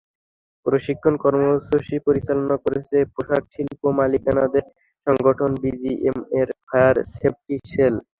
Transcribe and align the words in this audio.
প্রশিক্ষণ 0.65 1.13
কর্মসূচি 1.23 1.95
পরিচালনা 2.07 2.55
করেছে 2.63 2.97
পোশাকশিল্প 3.13 3.81
মালিকদের 3.97 4.65
সংগঠন 5.07 5.51
বিজিএমইএর 5.63 6.49
ফায়ার 6.61 6.95
সেফটি 7.13 7.55
সেল। 7.67 7.95